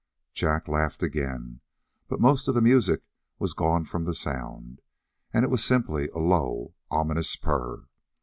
[0.33, 1.61] Jack laughed again,
[2.07, 3.03] but most of the music
[3.37, 4.81] was gone from the sound,
[5.31, 7.83] and it was simply a low, ominous purr.